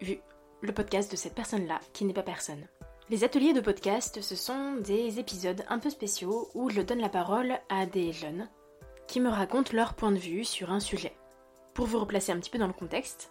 Vu 0.00 0.18
Le 0.60 0.72
podcast 0.72 1.10
de 1.12 1.16
cette 1.16 1.34
personne-là 1.34 1.78
qui 1.92 2.04
n'est 2.04 2.12
pas 2.12 2.24
personne? 2.24 2.66
Les 3.10 3.22
ateliers 3.22 3.52
de 3.52 3.60
podcast, 3.60 4.20
ce 4.20 4.34
sont 4.34 4.76
des 4.76 5.20
épisodes 5.20 5.64
un 5.68 5.78
peu 5.78 5.88
spéciaux 5.88 6.48
où 6.54 6.68
je 6.68 6.80
donne 6.80 6.98
la 6.98 7.08
parole 7.08 7.58
à 7.68 7.86
des 7.86 8.12
jeunes 8.12 8.48
qui 9.06 9.20
me 9.20 9.28
racontent 9.28 9.72
leur 9.72 9.94
point 9.94 10.10
de 10.10 10.18
vue 10.18 10.44
sur 10.44 10.72
un 10.72 10.80
sujet. 10.80 11.16
Pour 11.74 11.86
vous 11.86 12.00
replacer 12.00 12.32
un 12.32 12.38
petit 12.38 12.50
peu 12.50 12.58
dans 12.58 12.66
le 12.66 12.72
contexte, 12.72 13.30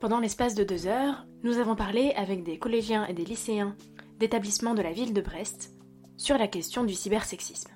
pendant 0.00 0.18
l'espace 0.18 0.54
de 0.54 0.64
deux 0.64 0.86
heures, 0.86 1.26
nous 1.42 1.58
avons 1.58 1.76
parlé 1.76 2.12
avec 2.16 2.42
des 2.42 2.58
collégiens 2.58 3.06
et 3.06 3.12
des 3.12 3.26
lycéens 3.26 3.76
d'établissements 4.18 4.74
de 4.74 4.82
la 4.82 4.92
ville 4.92 5.12
de 5.12 5.20
Brest 5.20 5.72
sur 6.16 6.38
la 6.38 6.48
question 6.48 6.84
du 6.84 6.94
cybersexisme. 6.94 7.72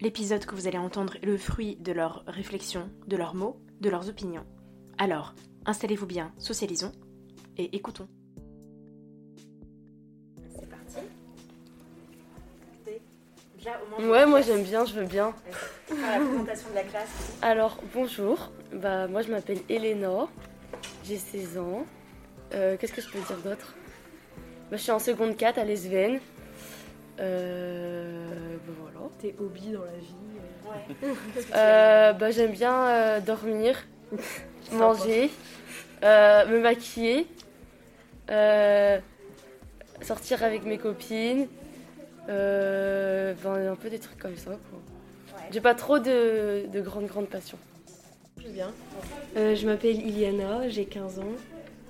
L'épisode 0.00 0.44
que 0.46 0.54
vous 0.54 0.68
allez 0.68 0.78
entendre 0.78 1.16
est 1.16 1.26
le 1.26 1.36
fruit 1.36 1.76
de 1.76 1.90
leurs 1.90 2.22
réflexions, 2.26 2.90
de 3.08 3.16
leurs 3.16 3.34
mots, 3.34 3.60
de 3.80 3.90
leurs 3.90 4.08
opinions. 4.08 4.46
Alors, 4.98 5.34
installez-vous 5.66 6.06
bien, 6.06 6.32
socialisons 6.38 6.92
et 7.56 7.74
écoutons. 7.76 8.08
C'est 10.50 10.68
parti. 10.68 10.96
Ouais, 14.00 14.26
moi 14.26 14.40
j'aime 14.42 14.62
bien, 14.62 14.84
je 14.84 14.92
veux 14.94 15.06
bien. 15.06 15.34
La 15.90 16.18
présentation 16.18 16.70
de 16.70 16.74
la 16.74 16.82
classe. 16.82 17.08
Alors, 17.42 17.78
bonjour. 17.94 18.50
Bah, 18.72 19.06
moi 19.06 19.22
je 19.22 19.30
m'appelle 19.30 19.60
Elena, 19.68 20.26
j'ai 21.04 21.16
16 21.16 21.58
ans. 21.58 21.86
Euh, 22.52 22.76
Qu'est-ce 22.78 22.92
que 22.92 23.00
je 23.00 23.08
peux 23.10 23.18
dire 23.20 23.38
d'autre? 23.38 23.74
Bah, 24.70 24.76
Je 24.76 24.82
suis 24.82 24.92
en 24.92 24.98
seconde 24.98 25.36
4 25.36 25.58
à 25.58 25.64
l'ESVN. 25.64 26.18
Euh, 27.20 28.56
bah, 28.66 28.72
voilà. 28.82 29.08
tes 29.20 29.34
hobbies 29.38 29.70
dans 29.72 29.84
la 29.84 29.92
vie. 29.98 30.14
Ouais. 30.66 31.14
Euh, 31.54 32.12
bah, 32.12 32.30
J'aime 32.32 32.52
bien 32.52 32.86
euh, 32.88 33.20
dormir, 33.20 33.86
manger, 34.72 35.30
euh, 36.04 36.46
me 36.46 36.60
maquiller, 36.60 37.26
euh, 38.30 38.98
sortir 40.02 40.42
avec 40.42 40.64
mes 40.64 40.78
copines. 40.78 41.48
Euh, 42.28 43.34
ben, 43.42 43.72
un 43.72 43.76
peu 43.76 43.90
des 43.90 43.98
trucs 43.98 44.18
comme 44.18 44.36
ça. 44.36 44.50
quoi. 44.52 44.80
J'ai 45.50 45.60
pas 45.60 45.74
trop 45.74 45.98
de, 45.98 46.66
de 46.72 46.80
grandes, 46.80 47.06
grandes 47.06 47.28
passions. 47.28 47.58
bien. 48.38 48.72
Euh, 49.36 49.54
je 49.54 49.66
m'appelle 49.66 49.96
Iliana, 49.96 50.68
j'ai 50.70 50.86
15 50.86 51.18
ans. 51.18 51.24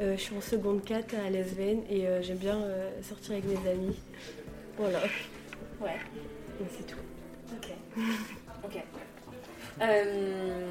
Euh, 0.00 0.16
je 0.16 0.20
suis 0.22 0.36
en 0.36 0.40
seconde 0.40 0.82
4 0.84 1.14
à 1.24 1.30
l'ESVN 1.30 1.82
et 1.88 2.08
euh, 2.08 2.20
j'aime 2.20 2.38
bien 2.38 2.56
euh, 2.60 2.90
sortir 3.02 3.32
avec 3.34 3.44
mes 3.44 3.70
amis. 3.70 3.96
Voilà, 4.76 4.98
Ouais. 5.80 5.96
c'est 6.76 6.86
tout. 6.86 6.98
Ok. 7.56 7.70
Ok. 8.64 8.82
Euh, 9.82 10.70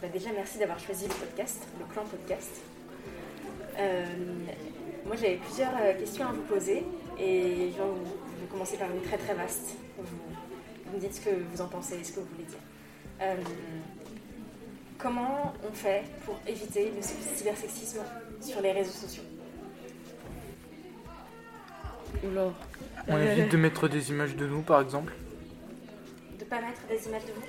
bah 0.00 0.08
déjà, 0.12 0.30
merci 0.32 0.58
d'avoir 0.58 0.78
choisi 0.78 1.04
le 1.06 1.14
podcast, 1.14 1.62
le 1.78 1.84
clan 1.92 2.04
podcast. 2.04 2.60
Euh, 3.78 4.04
moi, 5.06 5.16
j'avais 5.16 5.36
plusieurs 5.36 5.72
euh, 5.80 5.98
questions 5.98 6.26
à 6.26 6.32
vous 6.32 6.42
poser 6.42 6.84
et 7.18 7.70
je 7.72 7.82
vais 7.82 8.46
commencer 8.50 8.76
par 8.76 8.90
une 8.90 9.02
très 9.02 9.18
très 9.18 9.34
vaste. 9.34 9.76
Vous, 9.98 10.04
vous 10.86 10.96
me 10.96 11.00
dites 11.00 11.14
ce 11.14 11.20
que 11.20 11.30
vous 11.30 11.60
en 11.60 11.68
pensez, 11.68 12.02
ce 12.04 12.12
que 12.12 12.20
vous 12.20 12.26
voulez 12.26 12.44
dire. 12.44 12.58
Euh, 13.20 13.36
comment 14.98 15.52
on 15.68 15.72
fait 15.72 16.02
pour 16.24 16.40
éviter 16.46 16.92
le 16.94 17.02
cybersexisme 17.02 18.00
sur 18.40 18.60
les 18.60 18.72
réseaux 18.72 18.92
sociaux? 18.92 19.22
Oula. 22.24 22.52
On 23.08 23.18
évite 23.18 23.50
de 23.50 23.56
mettre 23.56 23.88
des 23.88 24.10
images 24.10 24.36
de 24.36 24.46
nous, 24.46 24.62
par 24.62 24.80
exemple? 24.80 25.12
Pas 26.52 26.60
mettre 26.60 26.82
des 26.86 27.08
images 27.08 27.22
de 27.24 27.28
vous 27.32 27.40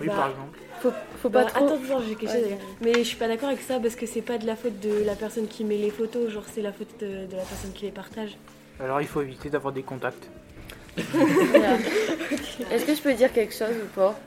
Oui, 0.00 0.06
Bah, 0.08 0.14
par 0.16 0.30
exemple. 0.30 0.58
Faut, 0.80 0.92
faut 1.22 1.30
pas 1.30 1.44
Bah, 1.44 1.50
trop. 1.50 1.64
Attends, 1.66 1.84
genre, 1.84 2.02
j'ai 2.02 2.16
quelque 2.16 2.30
Ouais, 2.32 2.38
chose 2.38 2.44
à 2.44 2.48
dire. 2.48 2.56
Mais 2.80 2.92
je 2.94 3.02
suis 3.04 3.16
pas 3.16 3.28
d'accord 3.28 3.50
avec 3.50 3.60
ça 3.60 3.78
parce 3.78 3.94
que 3.94 4.04
c'est 4.06 4.20
pas 4.22 4.36
de 4.38 4.46
la 4.46 4.56
faute 4.56 4.80
de 4.80 5.04
la 5.04 5.14
personne 5.14 5.46
qui 5.46 5.62
met 5.64 5.76
les 5.76 5.90
photos, 5.90 6.28
genre 6.30 6.42
c'est 6.52 6.62
la 6.62 6.72
faute 6.72 6.98
de, 6.98 7.26
de 7.26 7.36
la 7.36 7.42
personne 7.44 7.72
qui 7.72 7.84
les 7.84 7.92
partage. 7.92 8.36
Alors 8.80 9.00
il 9.00 9.06
faut 9.06 9.22
éviter 9.22 9.48
d'avoir 9.48 9.72
des 9.72 9.82
contacts. 9.84 10.28
Est-ce 10.98 12.84
que 12.84 12.94
je 12.94 13.00
peux 13.02 13.14
dire 13.14 13.32
quelque 13.32 13.54
chose 13.54 13.74
ou 13.82 13.86
pas? 13.94 14.18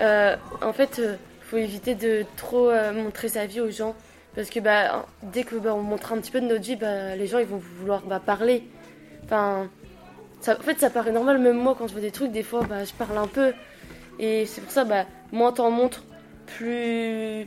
Euh, 0.00 0.36
En 0.62 0.72
fait, 0.72 0.98
euh, 0.98 1.14
faut 1.42 1.56
éviter 1.56 1.94
de 1.94 2.24
trop 2.36 2.68
euh, 2.70 2.92
montrer 2.92 3.28
sa 3.28 3.46
vie 3.46 3.60
aux 3.60 3.70
gens. 3.70 3.94
Parce 4.34 4.50
que 4.50 4.58
bah, 4.60 5.06
dès 5.22 5.44
que 5.44 5.54
bah, 5.56 5.74
on 5.74 5.82
montre 5.82 6.12
un 6.12 6.18
petit 6.18 6.30
peu 6.32 6.40
de 6.40 6.46
notre 6.46 6.62
vie, 6.62 6.76
bah, 6.76 7.14
les 7.16 7.26
gens 7.28 7.38
ils 7.38 7.46
vont 7.46 7.62
vouloir 7.78 8.02
bah, 8.02 8.20
parler. 8.24 8.64
Enfin, 9.24 9.68
ça, 10.40 10.56
en 10.58 10.62
fait, 10.62 10.78
ça 10.78 10.90
paraît 10.90 11.12
normal. 11.12 11.38
Même 11.38 11.56
moi, 11.56 11.74
quand 11.78 11.86
je 11.86 11.92
vois 11.92 12.00
des 12.00 12.10
trucs, 12.10 12.32
des 12.32 12.42
fois, 12.42 12.62
bah, 12.68 12.84
je 12.84 12.92
parle 12.92 13.16
un 13.18 13.26
peu. 13.26 13.52
Et 14.18 14.46
c'est 14.46 14.60
pour 14.60 14.70
ça, 14.70 14.84
bah, 14.84 15.06
moins 15.32 15.52
t'en 15.52 15.70
montres, 15.70 16.04
plus, 16.46 17.46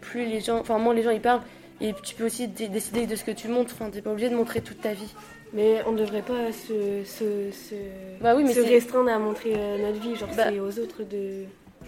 plus 0.00 0.24
les 0.26 0.40
gens, 0.40 0.58
enfin, 0.58 0.78
moins 0.78 0.94
les 0.94 1.02
gens 1.02 1.10
ils 1.10 1.20
parlent. 1.20 1.42
Et 1.80 1.94
tu 2.04 2.14
peux 2.16 2.26
aussi 2.26 2.48
dé- 2.48 2.68
décider 2.68 3.06
de 3.06 3.14
ce 3.14 3.22
que 3.24 3.30
tu 3.30 3.46
montres. 3.48 3.72
Enfin, 3.74 3.90
t'es 3.90 4.02
pas 4.02 4.10
obligé 4.10 4.28
de 4.30 4.34
montrer 4.34 4.60
toute 4.60 4.80
ta 4.80 4.92
vie. 4.92 5.14
Mais 5.52 5.80
on 5.86 5.92
devrait 5.92 6.22
pas 6.22 6.52
se, 6.52 7.04
se, 7.04 7.50
se, 7.52 7.74
Bah 8.20 8.34
oui, 8.36 8.44
mais 8.44 8.52
se 8.52 8.60
restreindre 8.60 9.10
à 9.10 9.18
montrer 9.18 9.54
euh, 9.56 9.78
notre 9.78 10.00
vie, 10.00 10.14
genre 10.16 10.28
Bah, 10.36 10.44
c'est 10.48 10.60
aux 10.60 10.78
autres 10.78 11.04
de. 11.04 11.44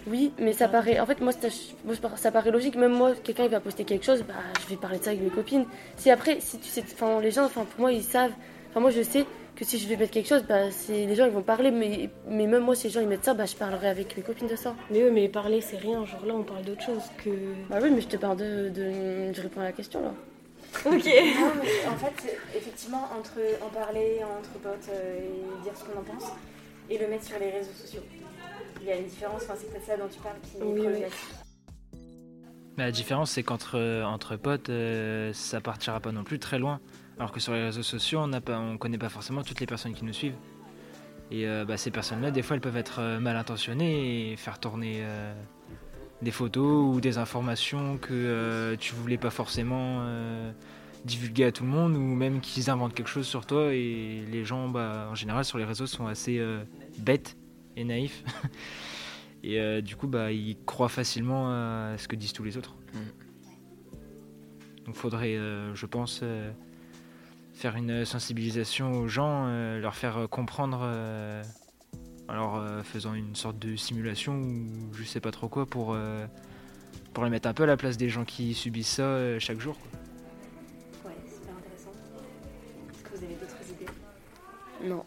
Oui, 0.06 0.32
mais 0.38 0.53
ça 0.55 0.67
paraît. 0.69 0.99
En 0.99 1.05
fait, 1.06 1.21
moi, 1.21 1.32
ça, 1.32 1.49
moi, 1.84 1.94
ça 2.17 2.31
paraît 2.31 2.53
logique. 2.53 2.77
Même 2.77 2.93
moi, 2.93 3.12
quelqu'un 3.22 3.44
il 3.44 3.50
va 3.50 3.61
poster 3.61 3.84
quelque 3.84 4.06
chose, 4.06 4.22
bah, 4.27 4.34
je 4.62 4.67
vais 4.71 4.77
parler 4.81 4.99
de 4.99 5.05
ça 5.05 5.11
avec 5.11 5.22
mes 5.22 5.28
copines. 5.28 5.67
Si 5.97 6.11
après, 6.11 6.38
si 6.41 6.59
tu 6.59 6.69
sais, 6.69 6.82
enfin, 6.94 7.21
les 7.21 7.31
gens, 7.32 7.44
enfin, 7.44 7.65
pour 7.71 7.81
moi, 7.81 7.93
ils 7.93 8.03
savent. 8.03 8.32
Enfin, 8.71 8.81
moi, 8.81 8.91
je 8.91 9.03
sais 9.03 9.27
que 9.60 9.66
si 9.66 9.78
je 9.78 9.87
vais 9.87 9.97
mettre 9.97 10.12
quelque 10.12 10.28
chose, 10.28 10.43
bah, 10.48 10.71
c'est 10.71 11.04
les 11.04 11.15
gens 11.15 11.26
ils 11.26 11.32
vont 11.32 11.43
parler. 11.43 11.71
Mais, 11.71 12.09
mais 12.26 12.47
même 12.47 12.65
moi, 12.65 12.75
si 12.75 12.87
les 12.87 12.93
gens 12.94 13.00
ils 13.00 13.06
mettent 13.06 13.26
ça, 13.26 13.34
bah, 13.34 13.44
je 13.44 13.54
parlerai 13.54 13.88
avec 13.88 14.16
mes 14.16 14.22
copines 14.22 14.48
de 14.48 14.56
ça. 14.56 14.75
Mais 14.91 15.04
oui, 15.04 15.10
mais 15.12 15.28
parler 15.28 15.60
c'est 15.60 15.76
rien, 15.76 16.06
genre 16.06 16.25
là 16.25 16.34
on 16.34 16.43
parle 16.43 16.65
d'autre 16.65 16.82
chose 16.82 17.03
que. 17.22 17.31
Bah 17.69 17.78
oui, 17.82 17.91
mais 17.94 18.00
je 18.00 18.09
te 18.09 18.16
parle 18.16 18.38
de, 18.38 18.70
de, 18.70 19.32
je 19.34 19.43
réponds 19.43 19.60
à 19.60 19.65
la 19.65 19.72
question 19.72 20.00
là. 20.00 20.15
Ok. 20.87 20.93
Non, 20.93 21.53
mais 21.62 21.88
en 21.88 21.97
fait, 21.97 22.38
effectivement, 22.56 23.09
entre 23.19 23.38
en 23.62 23.69
parler 23.69 24.20
entre 24.38 24.53
potes 24.62 24.88
euh, 24.88 25.19
et 25.19 25.62
dire 25.62 25.72
ce 25.76 25.84
qu'on 25.84 25.99
en 25.99 26.04
pense, 26.04 26.32
et 26.88 26.97
le 26.97 27.09
mettre 27.09 27.25
sur 27.25 27.38
les 27.38 27.50
réseaux 27.50 27.72
sociaux. 27.72 28.03
Il 28.81 28.87
y 28.87 28.93
a 28.93 28.97
une 28.97 29.09
différence, 29.09 29.43
enfin, 29.43 29.54
c'est 29.59 29.70
peut-être 29.70 29.84
ça 29.84 29.97
dont 29.99 30.09
tu 30.09 30.20
parles 30.20 30.37
qui 30.43 30.56
est 30.56 30.62
Oui. 30.62 31.04
Mais 32.78 32.84
la 32.84 32.93
différence, 32.93 33.32
c'est 33.32 33.43
qu'entre 33.43 33.76
euh, 33.76 34.04
entre 34.04 34.37
potes, 34.37 34.70
euh, 34.70 35.32
ça 35.34 35.60
partira 35.60 36.00
pas 36.00 36.12
non 36.12 36.25
plus 36.25 36.38
très 36.38 36.59
loin. 36.59 36.81
Alors 37.20 37.32
que 37.32 37.38
sur 37.38 37.53
les 37.53 37.62
réseaux 37.62 37.82
sociaux, 37.82 38.20
on 38.20 38.28
n'a 38.28 38.41
pas, 38.41 38.58
on 38.58 38.78
connaît 38.78 38.97
pas 38.97 39.10
forcément 39.10 39.42
toutes 39.42 39.60
les 39.60 39.66
personnes 39.66 39.92
qui 39.92 40.06
nous 40.06 40.12
suivent. 40.14 40.38
Et 41.31 41.47
euh, 41.47 41.66
bah, 41.66 41.76
ces 41.76 41.91
personnes-là, 41.91 42.31
des 42.31 42.41
fois, 42.41 42.56
elles 42.56 42.62
peuvent 42.62 42.78
être 42.78 43.00
euh, 43.00 43.20
mal 43.20 43.36
intentionnées 43.36 44.32
et 44.32 44.36
faire 44.36 44.58
tourner 44.58 45.00
euh, 45.03 45.34
des 46.22 46.31
photos 46.31 46.97
ou 46.97 46.98
des 46.98 47.19
informations 47.19 47.98
que 47.98 48.14
euh, 48.14 48.75
tu 48.78 48.94
voulais 48.94 49.19
pas 49.19 49.28
forcément 49.28 50.03
divulguer 51.04 51.44
à 51.44 51.52
tout 51.52 51.64
le 51.64 51.69
monde, 51.69 51.94
ou 51.94 52.00
même 52.00 52.40
qu'ils 52.40 52.70
inventent 52.70 52.94
quelque 52.94 53.11
chose 53.11 53.26
sur 53.26 53.44
toi. 53.44 53.75
Et 53.75 54.25
les 54.32 54.46
gens, 54.46 54.70
bah, 54.70 55.08
en 55.11 55.14
général, 55.14 55.44
sur 55.44 55.58
les 55.58 55.64
réseaux, 55.64 55.87
sont 55.87 56.06
assez 56.06 56.43
bêtes 56.96 57.37
et 57.76 57.84
naïfs. 57.84 58.25
Et 59.43 59.82
du 59.82 59.96
coup, 59.96 60.06
bah, 60.06 60.32
ils 60.32 60.56
croient 60.64 60.88
facilement 60.88 61.50
à 61.50 61.99
ce 61.99 62.08
que 62.08 62.16
disent 62.16 62.32
tous 62.32 62.44
les 62.44 62.56
autres. 62.56 62.76
Donc, 64.87 64.94
faudrait, 64.94 65.37
je 65.75 65.87
pense, 65.87 66.23
faire 67.61 67.77
une 67.77 68.07
sensibilisation 68.07 68.93
aux 68.93 69.07
gens, 69.07 69.45
euh, 69.49 69.81
leur 69.81 69.95
faire 69.95 70.27
comprendre, 70.31 70.81
euh, 70.83 71.43
alors 72.27 72.57
euh, 72.57 72.83
faisant 72.83 73.12
une 73.12 73.35
sorte 73.35 73.59
de 73.59 73.77
simulation 73.77 74.33
ou 74.33 74.95
je 74.95 75.05
sais 75.05 75.21
pas 75.21 75.31
trop 75.31 75.49
quoi 75.49 75.67
pour, 75.67 75.93
euh, 75.93 76.25
pour 77.12 77.23
les 77.25 77.29
mettre 77.31 77.49
un 77.49 77.53
peu 77.53 77.65
à 77.65 77.67
la 77.67 77.77
place 77.77 77.99
des 77.99 78.09
gens 78.09 78.25
qui 78.25 78.55
subissent 78.55 78.95
ça 78.97 79.03
euh, 79.03 79.39
chaque 79.39 79.61
jour. 79.61 79.77
quoi. 79.79 81.11
Ouais, 81.11 81.17
super 81.27 81.55
intéressant. 81.55 81.93
Est-ce 82.95 83.03
que 83.03 83.17
vous 83.19 83.25
avez 83.25 83.35
d'autres 83.35 83.71
idées? 83.71 83.93
Non. 84.89 85.05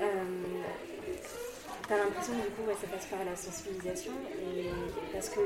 Euh, 0.00 0.04
T'as 1.88 1.98
l'impression 1.98 2.32
que 2.34 2.38
du 2.38 2.50
coup, 2.54 2.62
ouais, 2.68 2.76
ça 2.80 2.86
passe 2.86 3.06
par 3.06 3.24
la 3.24 3.34
sensibilisation, 3.36 4.12
et 4.56 4.70
parce 5.12 5.28
que 5.28 5.40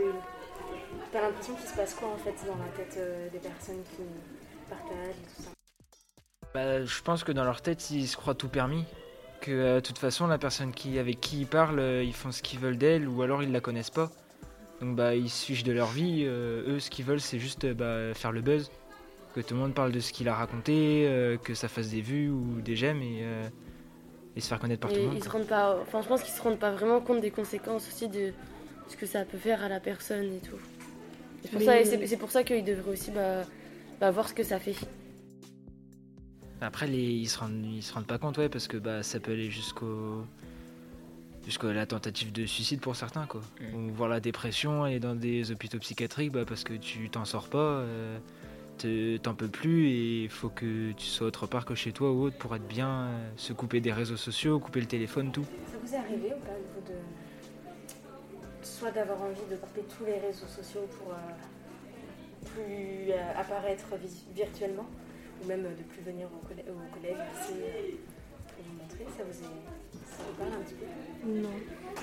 T'as 1.11 1.23
l'impression 1.23 1.55
qu'il 1.55 1.69
se 1.69 1.75
passe 1.75 1.95
quoi 1.95 2.09
en 2.09 2.19
fait 2.19 2.35
dans 2.47 2.57
la 2.57 2.69
tête 2.77 2.97
euh, 2.99 3.29
des 3.31 3.39
personnes 3.39 3.83
qui 3.97 4.03
partagent 4.69 5.17
et 5.17 5.37
tout 5.37 5.43
ça 5.43 5.51
Bah, 6.55 6.85
je 6.85 7.03
pense 7.03 7.25
que 7.25 7.33
dans 7.33 7.45
leur 7.45 7.61
tête, 7.63 7.91
ils 7.91 8.07
se 8.07 8.17
croient 8.17 8.35
tout 8.35 8.49
permis. 8.49 8.85
Que 9.41 9.51
euh, 9.53 9.75
de 9.77 9.81
toute 9.81 9.99
façon, 9.99 10.27
la 10.27 10.39
personne 10.39 10.73
qui, 10.73 10.99
avec 10.99 11.21
qui 11.21 11.41
ils 11.43 11.47
parlent, 11.47 11.79
euh, 11.79 12.03
ils 12.03 12.15
font 12.15 12.33
ce 12.33 12.43
qu'ils 12.43 12.59
veulent 12.59 12.79
d'elle 12.79 13.09
ou 13.09 13.23
alors 13.23 13.43
ils 13.43 13.53
la 13.53 13.61
connaissent 13.61 13.91
pas. 13.91 14.11
Donc 14.81 14.97
bah, 14.97 15.15
ils 15.15 15.31
se 15.31 15.45
fichent 15.47 15.65
de 15.65 15.73
leur 15.73 15.89
vie. 15.89 16.23
euh, 16.25 16.75
eux, 16.77 16.81
ce 16.81 16.91
qu'ils 16.91 17.05
veulent, 17.05 17.21
c'est 17.21 17.39
juste 17.39 17.67
bah, 17.67 18.15
faire 18.15 18.33
le 18.33 18.41
buzz. 18.41 18.71
Que 19.35 19.41
tout 19.41 19.55
le 19.55 19.61
monde 19.61 19.75
parle 19.75 19.93
de 19.93 20.01
ce 20.01 20.13
qu'il 20.13 20.29
a 20.29 20.35
raconté, 20.35 21.07
euh, 21.07 21.37
que 21.37 21.55
ça 21.55 21.69
fasse 21.69 21.91
des 21.91 22.01
vues 22.01 22.31
ou 22.31 22.61
des 22.61 22.75
j'aime 22.77 23.03
et, 23.03 23.21
euh, 23.23 23.49
et 24.35 24.41
se 24.41 24.49
faire 24.49 24.59
connaître 24.59 24.81
par 24.81 24.91
tout 24.91 24.97
le 24.97 25.03
monde. 25.07 25.15
ils 25.17 25.23
se 25.23 25.29
rendent 25.29 25.47
pas, 25.47 25.79
enfin, 25.83 26.01
je 26.03 26.09
pense 26.09 26.23
qu'ils 26.23 26.33
se 26.35 26.41
rendent 26.43 26.59
pas 26.59 26.71
vraiment 26.73 27.01
compte 27.01 27.21
des 27.21 27.31
conséquences 27.31 27.87
aussi 27.87 28.09
de 28.09 28.33
ce 28.89 28.97
que 28.97 29.07
ça 29.07 29.25
peut 29.25 29.37
faire 29.39 29.63
à 29.63 29.69
la 29.69 29.79
personne 29.81 30.33
et 30.35 30.39
tout. 30.41 30.57
C'est 31.43 31.51
pour, 31.51 31.61
Mais- 31.61 31.85
ça- 31.85 32.17
pour 32.17 32.31
qu'ils 32.45 32.65
devraient 32.65 32.91
aussi 32.93 33.11
bah, 33.13 33.43
bah, 34.01 34.11
voir 34.11 34.29
ce 34.29 34.35
que 34.35 34.43
ça 34.43 34.59
fait. 34.59 34.77
Après, 36.61 36.87
les, 36.87 37.03
ils, 37.03 37.29
se 37.29 37.39
rendent, 37.39 37.65
ils 37.65 37.83
se 37.83 37.93
rendent 37.95 38.07
pas 38.07 38.19
compte, 38.19 38.37
ouais, 38.39 38.49
parce 38.49 38.67
que 38.67 38.77
bah, 38.77 39.03
ça 39.03 39.21
peut 39.21 39.33
aller 39.33 39.51
jusqu'au 39.51 40.25
jusqu'à 41.45 41.73
la 41.73 41.87
tentative 41.87 42.31
de 42.33 42.45
suicide 42.47 42.81
pour 42.81 42.95
certains, 42.97 43.27
quoi. 43.27 43.41
Ou 43.75 43.89
voir 43.95 44.09
la 44.11 44.21
dépression, 44.21 44.83
aller 44.85 45.01
dans 45.01 45.15
des 45.15 45.51
hôpitaux 45.51 45.79
psychiatriques, 45.79 46.33
bah, 46.33 46.45
parce 46.47 46.65
que 46.65 46.75
tu 46.75 47.09
t'en 47.11 47.25
sors 47.25 47.49
pas, 47.49 47.59
euh, 47.59 48.19
te- 48.77 49.17
t'en 49.19 49.35
peux 49.35 49.49
plus, 49.49 49.89
et 49.89 50.25
il 50.25 50.29
faut 50.29 50.51
que 50.51 50.93
tu 50.93 51.07
sois 51.07 51.29
autre 51.29 51.47
part 51.47 51.65
que 51.65 51.75
chez 51.75 51.93
toi 51.93 52.13
ou 52.13 52.25
autre 52.25 52.37
pour 52.37 52.55
être 52.55 52.67
bien, 52.67 52.89
euh, 52.91 53.31
se 53.37 53.53
couper 53.55 53.81
des 53.81 53.93
réseaux 53.93 54.17
sociaux, 54.19 54.59
couper 54.59 54.81
le 54.81 54.87
téléphone, 54.87 55.33
tout. 55.33 55.45
Ça 55.45 55.79
vous 55.83 55.95
est 55.95 55.97
arrivé 55.97 56.33
ou 56.37 56.41
pas 56.45 56.53
vous, 56.75 56.93
de 56.93 56.99
soit 58.63 58.91
d'avoir 58.91 59.23
envie 59.23 59.41
de 59.51 59.57
couper 59.57 59.83
tous 59.97 60.05
les 60.05 60.19
réseaux 60.19 60.47
sociaux 60.49 60.87
pour 60.99 61.13
euh, 61.13 61.17
plus 62.45 63.11
euh, 63.13 63.41
apparaître 63.41 63.87
virtuellement 64.35 64.87
ou 65.43 65.47
même 65.47 65.65
euh, 65.67 65.71
de 65.77 65.83
plus 65.83 66.03
venir 66.03 66.27
au, 66.29 66.47
collè- 66.47 66.65
au 66.69 66.95
collège, 66.95 67.17
au 67.17 67.53
lycée 67.53 67.65
euh, 67.65 67.91
pour 68.55 68.65
vous 68.65 68.83
montrer 68.83 69.05
Ça 69.17 69.25
vous, 69.25 69.31
est... 69.45 70.07
ça 70.11 70.23
vous 70.27 70.35
parle 70.39 70.53
un 70.55 70.65
petit 70.65 70.75
peu? 70.75 70.87
Non. 71.29 71.51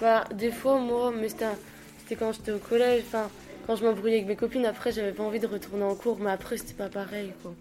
Bah, 0.02 0.24
des 0.34 0.52
fois, 0.52 0.80
moi, 0.80 1.12
mais 1.12 1.30
c'était 1.30 1.46
un- 1.46 1.58
quand 2.20 2.32
j'étais 2.34 2.52
au 2.52 2.60
collège, 2.60 3.04
enfin, 3.08 3.30
quand 3.68 3.76
je 3.76 3.84
m'embrouillais 3.84 4.16
avec 4.18 4.28
mes 4.28 4.36
copines, 4.36 4.66
après, 4.66 4.92
j'avais 4.92 5.12
pas 5.14 5.24
envie 5.24 5.40
de 5.40 5.48
retourner 5.48 5.84
en 5.84 5.96
cours, 5.96 6.20
mais 6.20 6.30
après, 6.32 6.58
c'était 6.58 6.74
pas 6.76 6.90
pareil, 6.90 7.34
quoi. 7.42 7.54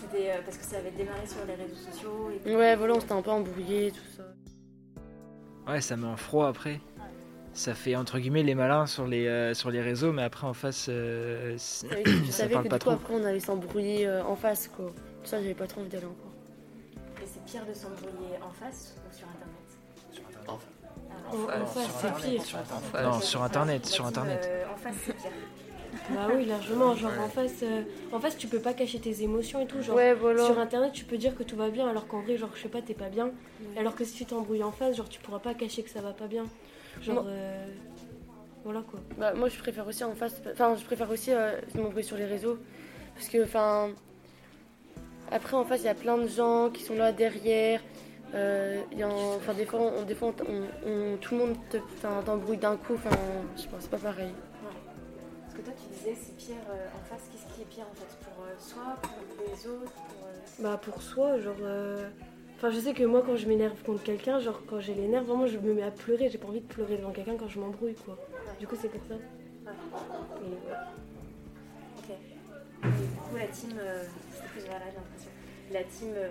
C'était 0.00 0.30
euh, 0.30 0.40
parce 0.44 0.58
que 0.58 0.64
ça 0.64 0.78
avait 0.78 0.90
démarré 0.90 1.26
sur 1.26 1.44
les 1.46 1.54
réseaux 1.54 1.74
sociaux 1.74 2.30
et 2.46 2.54
Ouais, 2.54 2.76
voilà, 2.76 2.94
on 2.94 3.00
s'était 3.00 3.12
un 3.12 3.22
peu 3.22 3.30
embrouillé, 3.30 3.90
tout 3.92 4.00
ça. 4.16 5.72
Ouais, 5.72 5.80
ça 5.80 5.96
met 5.96 6.06
en 6.06 6.16
froid 6.16 6.48
après. 6.48 6.80
Ça 7.54 7.74
fait 7.74 7.96
entre 7.96 8.18
guillemets 8.18 8.42
les 8.42 8.54
malins 8.54 8.86
sur 8.86 9.06
les, 9.06 9.26
euh, 9.26 9.52
sur 9.54 9.70
les 9.70 9.82
réseaux, 9.82 10.12
mais 10.12 10.22
après 10.22 10.46
en 10.46 10.54
face, 10.54 10.86
euh, 10.88 11.54
c'est- 11.58 11.86
Et 12.00 12.04
je 12.06 12.24
ça 12.30 12.38
savais 12.38 12.54
parle 12.54 12.64
que 12.64 12.70
pas 12.70 12.78
trop. 12.78 12.90
après, 12.92 13.14
on 13.14 13.24
allait 13.24 13.40
s'embrouiller 13.40 14.06
euh, 14.06 14.24
en 14.24 14.36
face, 14.36 14.68
quoi. 14.68 14.90
Ça, 15.24 15.38
j'avais 15.40 15.54
pas 15.54 15.66
trop 15.66 15.80
envie 15.82 15.90
d'aller 15.90 16.06
en 16.06 16.08
cours. 16.14 16.32
Et 17.22 17.26
c'est 17.26 17.44
pire 17.44 17.66
de 17.66 17.74
s'embrouiller 17.74 18.36
en 18.42 18.50
face 18.50 18.94
ou 19.06 19.14
sur 19.16 19.26
internet? 19.28 20.38
Enfin, 20.48 20.58
Ah, 21.52 21.58
En, 21.58 21.62
en 21.62 21.66
face, 21.66 21.88
c'est 22.00 22.30
pire. 22.30 23.02
Non, 23.04 23.20
sur 23.20 23.42
internet, 23.42 23.86
sur 23.86 24.06
internet. 24.06 24.40
euh, 24.50 24.64
en 24.72 24.76
face, 24.76 24.94
c'est 25.04 25.12
pire. 25.16 25.30
Bah 26.10 26.28
oui, 26.34 26.46
largement. 26.46 26.94
Genre 26.96 27.12
en 27.20 27.28
face, 27.28 27.62
euh, 27.62 27.82
en 28.12 28.18
face, 28.18 28.36
tu 28.38 28.48
peux 28.48 28.58
pas 28.60 28.72
cacher 28.72 28.98
tes 28.98 29.22
émotions 29.22 29.60
et 29.60 29.66
tout. 29.66 29.82
Genre, 29.82 29.94
Ouais, 29.94 30.14
voilà. 30.14 30.46
Sur 30.46 30.58
internet, 30.58 30.92
tu 30.94 31.04
peux 31.04 31.18
dire 31.18 31.36
que 31.36 31.42
tout 31.42 31.56
va 31.56 31.68
bien, 31.68 31.86
alors 31.86 32.06
qu'en 32.08 32.22
vrai, 32.22 32.38
genre, 32.38 32.48
je 32.56 32.62
sais 32.62 32.68
pas, 32.68 32.80
t'es 32.80 32.94
pas 32.94 33.10
bien. 33.10 33.30
Alors 33.76 33.94
que 33.94 34.04
si 34.04 34.14
tu 34.14 34.24
t'embrouilles 34.24 34.62
en 34.64 34.72
face, 34.72 34.96
genre, 34.96 35.08
tu 35.10 35.20
pourras 35.20 35.38
pas 35.38 35.52
cacher 35.54 35.82
que 35.82 35.90
ça 35.90 36.00
va 36.00 36.12
pas 36.12 36.26
bien. 36.26 36.44
Genre, 37.00 37.14
Non. 37.16 37.24
euh, 37.26 37.66
voilà 38.64 38.82
quoi. 38.82 39.00
Bah, 39.18 39.32
moi, 39.34 39.48
je 39.48 39.58
préfère 39.58 39.86
aussi 39.86 40.04
en 40.04 40.14
face. 40.14 40.40
Enfin, 40.52 40.76
je 40.76 40.84
préfère 40.84 41.10
aussi 41.10 41.32
euh, 41.32 41.52
m'embrouiller 41.74 42.02
sur 42.02 42.16
les 42.16 42.26
réseaux. 42.26 42.58
Parce 43.14 43.28
que, 43.28 43.42
enfin. 43.44 43.90
Après, 45.30 45.56
en 45.56 45.64
face, 45.64 45.80
il 45.80 45.86
y 45.86 45.88
a 45.88 45.94
plein 45.94 46.18
de 46.18 46.26
gens 46.26 46.68
qui 46.70 46.82
sont 46.82 46.94
là 46.94 47.10
derrière. 47.12 47.80
Euh, 48.34 48.80
il 48.92 48.98
y 48.98 49.02
a 49.02 49.08
Enfin, 49.08 49.54
des 49.54 49.64
fois, 49.66 49.80
on, 49.80 50.02
des 50.04 50.14
fois 50.14 50.32
on, 50.48 50.88
on- 50.88 51.16
tout 51.18 51.34
le 51.34 51.40
monde 51.40 51.56
te- 51.70 51.78
t'embrouille 52.24 52.58
d'un 52.58 52.76
coup. 52.76 52.94
Enfin, 52.94 53.10
je 53.56 53.62
pense, 53.68 53.80
c'est 53.82 53.90
pas 53.90 53.96
pareil. 53.98 54.32
Parce 55.44 55.54
que 55.54 55.62
toi, 55.62 55.72
tu 55.76 55.98
disais, 55.98 56.14
c'est 56.18 56.36
pire 56.36 56.56
euh, 56.70 56.86
en 56.96 57.04
face. 57.04 57.28
Qu'est-ce 57.30 57.54
qui 57.54 57.62
est 57.62 57.64
pire 57.66 57.84
en 57.90 57.94
fait? 57.94 58.16
Pour 58.24 58.44
euh, 58.44 58.54
soi, 58.58 58.96
pour 59.02 59.44
les 59.46 59.66
autres 59.68 59.92
pour, 59.92 60.26
euh, 60.26 60.62
Bah 60.62 60.78
pour 60.82 61.02
soi, 61.02 61.38
genre. 61.40 61.56
Euh, 62.62 62.68
Enfin, 62.68 62.70
je 62.70 62.80
sais 62.80 62.94
que 62.94 63.02
moi, 63.02 63.22
quand 63.26 63.36
je 63.36 63.48
m'énerve 63.48 63.82
contre 63.82 64.04
quelqu'un, 64.04 64.38
genre, 64.38 64.62
quand 64.68 64.78
j'ai 64.80 64.94
les 64.94 65.08
nerfs, 65.08 65.24
vraiment, 65.24 65.46
je 65.46 65.58
me 65.58 65.74
mets 65.74 65.82
à 65.82 65.90
pleurer. 65.90 66.28
J'ai 66.30 66.38
pas 66.38 66.46
envie 66.46 66.60
de 66.60 66.66
pleurer 66.66 66.96
devant 66.96 67.10
quelqu'un 67.10 67.36
quand 67.36 67.48
je 67.48 67.58
m'embrouille, 67.58 67.96
quoi. 68.04 68.16
Du 68.60 68.66
coup, 68.66 68.76
c'est 68.80 68.88
pour 68.88 69.00
ça. 69.08 69.14
Et 69.14 70.48
ouais. 70.48 70.76
Ok. 71.98 72.10
Et 72.84 72.86
du 72.86 73.16
coup, 73.16 73.36
la 73.36 73.46
team, 73.46 73.70
euh, 73.78 74.04
plus 74.52 74.66
là, 74.66 74.78
j'ai 74.78 74.96
l'impression. 74.96 75.30
La 75.72 75.82
team, 75.84 76.08
euh, 76.14 76.28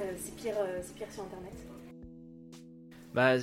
euh, 0.00 0.12
c'est 0.16 0.36
pire, 0.36 0.54
euh, 0.58 0.78
c'est 0.82 0.94
pire 0.94 1.10
sur 1.10 1.24
internet. 1.24 1.54
Bah, 3.12 3.34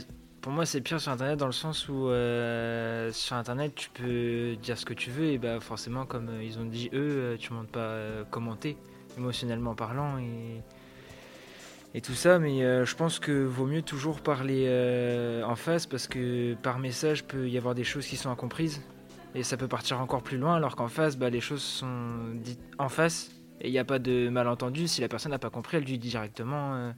pour 0.41 0.53
moi, 0.53 0.65
c'est 0.65 0.79
pire 0.79 1.01
sur 1.01 1.11
internet 1.11 1.37
dans 1.37 1.47
le 1.47 1.51
sens 1.51 1.89
où 1.89 2.07
euh, 2.07 3.11
sur 3.11 3.35
internet, 3.35 3.73
tu 3.75 3.89
peux 3.89 4.55
dire 4.61 4.77
ce 4.77 4.85
que 4.85 4.93
tu 4.93 5.09
veux 5.09 5.25
et 5.25 5.37
bah 5.37 5.59
forcément, 5.59 6.05
comme 6.05 6.29
euh, 6.29 6.43
ils 6.43 6.59
ont 6.59 6.65
dit 6.65 6.89
eux, 6.93 7.17
euh, 7.17 7.37
tu 7.37 7.51
montes 7.51 7.69
pas 7.69 7.79
euh, 7.79 8.23
commenter 8.25 8.77
émotionnellement 9.17 9.75
parlant 9.75 10.19
et 10.19 10.61
et 11.95 12.01
tout 12.01 12.13
ça. 12.13 12.37
Mais 12.37 12.63
euh, 12.63 12.85
je 12.85 12.95
pense 12.95 13.17
que 13.17 13.31
vaut 13.31 13.65
mieux 13.65 13.81
toujours 13.81 14.19
parler 14.19 14.65
euh, 14.67 15.41
en 15.43 15.55
face 15.55 15.87
parce 15.87 16.07
que 16.07 16.53
par 16.55 16.77
message 16.77 17.23
peut 17.23 17.49
y 17.49 17.57
avoir 17.57 17.73
des 17.73 17.85
choses 17.85 18.05
qui 18.05 18.17
sont 18.17 18.29
incomprises 18.29 18.81
et 19.33 19.41
ça 19.41 19.57
peut 19.57 19.67
partir 19.67 19.99
encore 19.99 20.21
plus 20.21 20.37
loin 20.37 20.55
alors 20.55 20.75
qu'en 20.75 20.89
face, 20.89 21.17
bah, 21.17 21.29
les 21.29 21.41
choses 21.41 21.63
sont 21.63 21.87
dites 22.35 22.59
en 22.77 22.89
face 22.89 23.31
et 23.61 23.69
il 23.69 23.71
n'y 23.71 23.79
a 23.79 23.85
pas 23.85 23.99
de 23.99 24.29
malentendu. 24.29 24.87
Si 24.87 25.01
la 25.01 25.07
personne 25.07 25.31
n'a 25.31 25.39
pas 25.39 25.49
compris, 25.49 25.77
elle 25.77 25.85
lui 25.85 25.97
dit 25.97 26.09
directement 26.09 26.75
euh, 26.75 26.91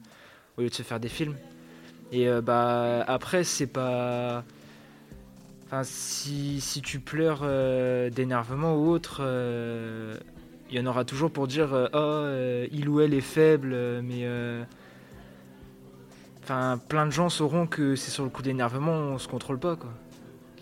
au 0.57 0.61
lieu 0.61 0.69
de 0.69 0.73
se 0.73 0.83
faire 0.83 0.99
des 0.99 1.09
films. 1.09 1.35
Et 2.09 2.29
bah 2.41 3.03
après 3.05 3.43
c'est 3.43 3.67
pas. 3.67 4.45
Enfin 5.65 5.83
si, 5.83 6.61
si 6.61 6.81
tu 6.81 7.01
pleures 7.01 7.41
d'énervement 8.11 8.77
ou 8.77 8.89
autre, 8.89 9.21
il 10.69 10.77
y 10.77 10.79
en 10.79 10.85
aura 10.85 11.03
toujours 11.03 11.31
pour 11.31 11.47
dire 11.47 11.89
oh 11.91 12.25
il 12.71 12.87
ou 12.87 13.01
elle 13.01 13.13
est 13.13 13.19
faible, 13.19 14.01
mais 14.03 14.25
enfin 16.47 16.79
plein 16.87 17.05
de 17.05 17.11
gens 17.11 17.27
sauront 17.27 17.67
que 17.67 17.95
c'est 17.97 18.09
sur 18.11 18.23
le 18.23 18.29
coup 18.29 18.41
d'énervement 18.41 18.93
on 18.93 19.17
se 19.17 19.27
contrôle 19.27 19.59
pas 19.59 19.75
quoi. 19.75 19.89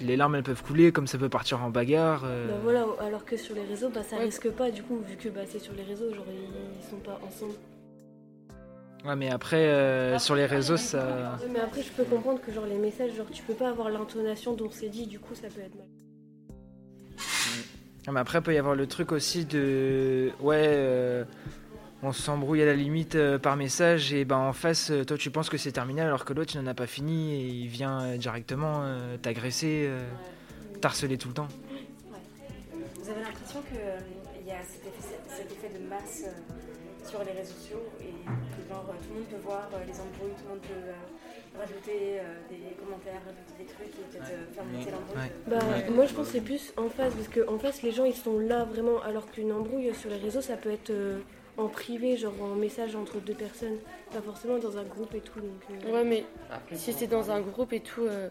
Les 0.02 0.18
larmes 0.18 0.34
elles 0.36 0.44
peuvent 0.44 0.64
couler 0.64 0.92
comme 0.92 1.06
ça 1.08 1.18
peut 1.20 1.30
partir 1.30 1.64
en 1.64 1.70
bagarre. 1.70 2.24
euh, 2.26 2.48
Bah 2.50 2.60
voilà, 2.64 2.86
alors 3.00 3.24
que 3.24 3.38
sur 3.38 3.54
les 3.56 3.64
réseaux, 3.64 3.90
bah 3.90 4.02
ça 4.04 4.18
Ouais. 4.18 4.24
risque 4.26 4.50
pas, 4.50 4.70
du 4.70 4.84
coup, 4.84 4.98
vu 5.08 5.16
que 5.16 5.30
bah, 5.30 5.42
c'est 5.48 5.60
sur 5.60 5.74
les 5.74 5.84
réseaux, 5.84 6.14
genre, 6.14 6.26
ils, 6.28 6.82
ils 6.82 6.90
sont 6.90 6.98
pas 6.98 7.18
ensemble. 7.26 7.54
Ouais 9.06 9.16
mais 9.16 9.30
après 9.30 9.68
euh, 9.68 10.18
sur 10.20 10.36
les 10.36 10.46
réseaux 10.48 10.76
ça. 10.76 11.38
Ouais, 11.42 11.48
mais 11.54 11.60
après, 11.60 11.82
je 11.82 11.92
peux 11.92 12.04
comprendre 12.04 12.42
que, 12.42 12.52
genre, 12.52 12.66
les 12.66 12.76
messages, 12.78 13.16
genre, 13.16 13.30
tu 13.32 13.42
peux 13.44 13.54
pas 13.54 13.70
avoir 13.70 13.90
l'intonation 13.90 14.54
dont 14.54 14.70
c'est 14.72 14.90
dit, 14.90 15.06
du 15.08 15.20
coup, 15.20 15.34
ça 15.36 15.48
peut 15.48 15.62
être 15.62 15.76
mal. 15.76 15.86
Ah, 18.08 18.12
mais 18.12 18.20
après, 18.20 18.40
il 18.40 18.42
peut 18.42 18.54
y 18.54 18.58
avoir 18.58 18.76
le 18.76 18.88
truc 18.88 19.12
aussi 19.14 19.46
de. 19.46 20.32
Ouais, 20.42 20.62
euh, 20.66 21.24
on 22.04 22.12
s'embrouille 22.12 22.62
à 22.62 22.66
la 22.66 22.74
limite 22.76 23.16
euh, 23.16 23.40
par 23.40 23.56
message 23.58 24.14
et 24.14 24.26
ben 24.26 24.38
en 24.38 24.54
face, 24.54 24.92
euh, 24.92 25.04
toi 25.06 25.18
tu 25.18 25.32
penses 25.32 25.50
que 25.50 25.58
c'est 25.58 25.72
terminé 25.72 26.02
alors 26.02 26.24
que 26.26 26.34
l'autre 26.34 26.54
il 26.56 26.62
n'en 26.62 26.68
a 26.70 26.74
pas 26.74 26.88
fini 26.88 27.34
et 27.34 27.48
il 27.48 27.68
vient 27.68 28.02
euh, 28.02 28.18
directement 28.18 28.82
euh, 28.84 29.18
t'agresser, 29.18 29.86
euh, 29.88 30.00
t'harceler 30.82 31.18
tout 31.18 31.30
le 31.30 31.34
temps. 31.34 31.48
Vous 33.02 33.10
avez 33.10 33.22
l'impression 33.22 33.62
qu'il 33.62 34.46
y 34.48 34.52
a 34.52 34.62
cet 34.64 34.82
effet, 34.86 35.16
cet 35.28 35.52
effet 35.52 35.80
de 35.80 35.88
masse 35.90 36.24
euh, 36.28 37.08
sur 37.10 37.20
les 37.24 37.32
réseaux 37.32 37.54
sociaux 37.54 37.84
et 38.02 38.12
que 38.26 38.70
genre, 38.70 38.86
tout 39.02 39.10
le 39.10 39.16
monde 39.20 39.28
peut 39.30 39.42
voir 39.48 39.70
euh, 39.74 39.78
les 39.86 39.94
embrouilles, 39.94 40.34
tout 40.38 40.44
le 40.46 40.50
monde 40.50 40.62
peut 40.62 40.90
euh, 40.90 41.60
rajouter 41.60 42.20
euh, 42.20 42.34
des 42.50 42.76
commentaires, 42.84 43.22
rajouter 43.26 43.56
des 43.60 43.66
trucs 43.66 43.94
et 43.94 44.18
peut-être 44.18 44.32
euh, 44.32 44.54
faire 44.54 44.66
monter 44.66 44.92
l'embrouille. 44.92 45.18
Ouais. 45.18 45.32
Bah, 45.48 45.60
Ouais. 45.88 45.90
moi, 45.96 46.06
je 46.08 46.14
pense 46.14 46.28
que 46.28 46.34
c'est 46.34 46.42
plus 46.42 46.74
en 46.78 46.90
face, 46.90 47.14
parce 47.14 47.28
qu'en 47.30 47.58
face, 47.60 47.82
les 47.84 47.92
gens, 47.92 48.06
ils 48.06 48.16
sont 48.16 48.40
là 48.40 48.66
vraiment, 48.66 49.02
alors 49.04 49.30
qu'une 49.32 49.52
embrouille 49.52 49.94
sur 49.96 50.10
les 50.10 50.18
réseaux, 50.18 50.42
ça 50.42 50.58
peut 50.58 50.72
être 50.72 50.90
euh, 50.90 51.20
en 51.58 51.68
privé, 51.68 52.18
genre 52.18 52.34
en 52.42 52.56
message 52.56 52.96
entre 52.96 53.18
deux 53.20 53.34
personnes, 53.34 53.78
pas 54.12 54.22
forcément 54.22 54.58
dans 54.58 54.78
un 54.78 54.84
groupe 54.84 55.14
et 55.16 55.22
tout. 55.22 55.40
Donc, 55.40 55.62
euh, 55.86 55.92
Ouais, 55.94 56.04
mais 56.04 56.26
Après, 56.52 56.76
si 56.76 56.92
c'est 56.94 57.08
dans 57.08 57.32
un 57.32 57.40
groupe 57.42 57.74
et 57.74 57.80
tout. 57.82 58.04
euh, 58.04 58.30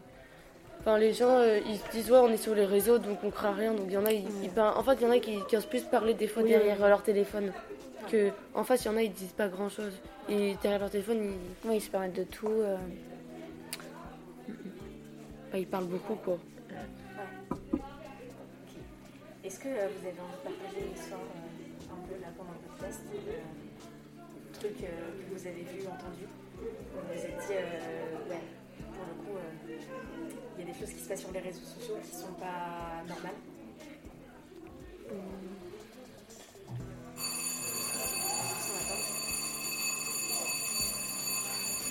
Enfin, 0.81 0.99
les 0.99 1.15
gens, 1.15 1.39
euh, 1.39 1.61
ils 1.67 1.79
se 1.79 1.91
disent, 1.93 2.11
ouais, 2.11 2.19
on 2.19 2.29
est 2.31 2.37
sur 2.37 2.55
les 2.55 2.67
réseaux, 2.67 2.99
donc 2.99 3.19
on 3.25 3.31
craint 3.31 3.53
rien. 3.55 3.73
Donc, 3.73 3.87
il 3.87 3.93
y 3.93 3.97
en 3.97 4.05
a, 4.05 4.13
ils, 4.13 4.27
ils 4.43 4.51
parlent- 4.51 4.77
en 4.77 4.83
fait, 4.83 4.95
il 4.97 5.03
y 5.03 5.07
en 5.07 5.11
a 5.13 5.19
qui, 5.19 5.39
qui 5.49 5.57
osent 5.57 5.65
plus 5.65 5.81
parler 5.85 6.13
des 6.13 6.27
fois 6.27 6.43
Oui, 6.43 6.51
derrière 6.51 6.77
oui. 6.79 6.89
leur 6.89 7.03
téléphone. 7.03 7.53
Que, 8.11 8.31
en 8.53 8.65
face, 8.65 8.85
il 8.85 8.89
y 8.89 8.91
en 8.91 8.97
a, 8.99 9.03
ils 9.03 9.13
disent 9.13 9.33
pas 9.33 9.49
grand 9.49 9.71
chose. 9.71 9.93
Et 10.29 10.57
derrière 10.61 10.81
leur 10.81 10.91
téléphone, 10.91 11.33
ils, 11.65 11.69
ouais, 11.71 11.77
ils 11.79 11.81
se 11.81 11.89
permettent 11.89 12.17
de 12.17 12.25
tout. 12.25 12.49
euh. 12.49 12.77
Bah, 15.51 15.59
ils 15.59 15.67
parlent 15.67 15.87
beaucoup, 15.87 16.17
quoi. 16.17 16.37
Est-ce 19.43 19.59
que 19.59 19.69
vous 19.69 19.75
avez 19.75 20.21
envie 20.21 20.37
de 20.37 20.43
partager 20.43 20.87
une 20.87 20.93
histoire 21.01 21.21
peu 22.09 22.21
là 22.21 22.29
pendant 22.37 22.53
le 22.53 22.61
podcast 22.69 23.01
euh, 23.15 23.43
Truc 24.53 24.77
euh, 24.83 24.89
que 25.19 25.35
vous 25.35 25.47
avez 25.47 25.63
vu, 25.63 25.87
entendu 25.87 26.27
vous 26.59 26.69
vous 27.13 27.25
êtes 27.25 27.37
dit, 27.47 27.53
euh, 27.53 28.31
ouais, 28.31 28.41
pour 28.93 29.05
le 29.07 29.15
coup, 29.25 29.37
euh, 29.37 29.77
il 30.57 30.65
y 30.67 30.71
a 30.71 30.73
des 30.73 30.79
choses 30.79 30.91
qui 30.93 31.01
se 31.01 31.09
passent 31.09 31.21
sur 31.21 31.33
les 31.33 31.41
réseaux 31.41 31.65
sociaux 31.65 31.97
qui 32.03 32.17
sont 32.17 32.33
pas 32.35 33.03
normales. 33.09 33.35
Son 38.61 38.75
attente. 38.81 39.07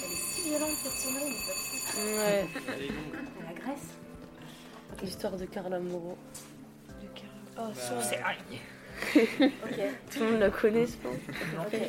Elle 0.03 0.12
est 0.12 0.15
si 0.15 0.41
violente 0.50 0.77
cette 0.84 0.91
sonnerie, 0.93 1.29
mais 1.29 1.46
pas 1.46 1.58
possible. 1.60 2.03
Ouais, 2.17 2.48
Elle 3.41 3.58
agresse. 3.58 3.88
l'histoire 5.03 5.36
de 5.38 5.46
Carla 5.46 5.79
Moreau. 5.79 6.17
Oh, 7.58 7.70
ça. 7.75 8.01
Ok. 9.16 9.80
Tout 10.12 10.20
le 10.20 10.32
monde 10.32 10.40
la 10.40 10.50
connaît, 10.50 10.86
je 10.86 10.94
pense. 10.98 11.14
Ok. 11.66 11.80